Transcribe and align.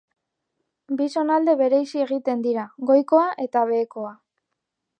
Bi 1.01 1.07
zonalde 1.19 1.53
bereizi 1.59 2.01
egiten 2.05 2.41
dira, 2.47 2.63
goikoa 2.91 3.27
eta 3.47 3.65
behekoa. 3.73 4.15